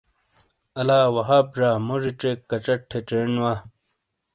[0.79, 3.53] الا وہاب زا موجی چیک کچٹ تھے چینڈ وا۔